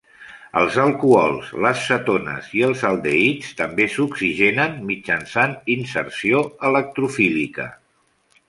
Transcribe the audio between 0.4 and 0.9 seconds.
Els